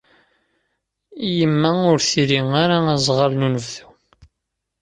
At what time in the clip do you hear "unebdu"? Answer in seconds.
3.47-3.87